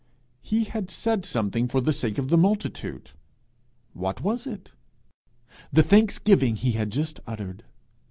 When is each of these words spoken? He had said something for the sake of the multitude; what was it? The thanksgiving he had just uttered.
He 0.41 0.63
had 0.63 0.89
said 0.89 1.25
something 1.25 1.67
for 1.67 1.79
the 1.79 1.93
sake 1.93 2.17
of 2.17 2.29
the 2.29 2.35
multitude; 2.39 3.11
what 3.93 4.19
was 4.21 4.47
it? 4.47 4.71
The 5.71 5.83
thanksgiving 5.83 6.55
he 6.55 6.71
had 6.71 6.91
just 6.91 7.19
uttered. 7.27 7.63